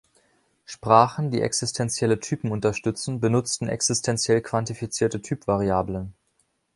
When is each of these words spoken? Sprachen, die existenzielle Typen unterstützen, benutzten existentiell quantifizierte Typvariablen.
Sprachen, 0.65 1.29
die 1.29 1.43
existenzielle 1.43 2.19
Typen 2.19 2.51
unterstützen, 2.51 3.19
benutzten 3.19 3.67
existentiell 3.69 4.41
quantifizierte 4.41 5.21
Typvariablen. 5.21 6.15